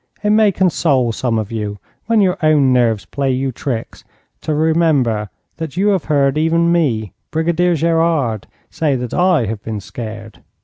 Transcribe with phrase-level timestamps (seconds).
[0.23, 4.03] It may console some of you, when your own nerves play you tricks,
[4.41, 9.79] to remember that you have heard even me, Brigadier Gerard, say that I have been
[9.79, 10.39] scared.